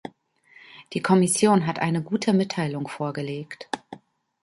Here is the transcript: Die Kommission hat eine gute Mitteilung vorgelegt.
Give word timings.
Die 0.93 0.99
Kommission 1.03 1.67
hat 1.67 1.77
eine 1.77 2.01
gute 2.01 2.33
Mitteilung 2.33 2.87
vorgelegt. 2.87 3.69